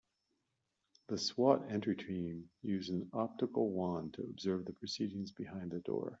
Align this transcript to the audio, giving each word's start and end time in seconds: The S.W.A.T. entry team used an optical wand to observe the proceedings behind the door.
The 1.09 1.13
S.W.A.T. 1.17 1.69
entry 1.71 1.95
team 1.95 2.49
used 2.63 2.91
an 2.91 3.07
optical 3.13 3.69
wand 3.69 4.15
to 4.15 4.23
observe 4.23 4.65
the 4.65 4.73
proceedings 4.73 5.31
behind 5.31 5.69
the 5.69 5.79
door. 5.79 6.09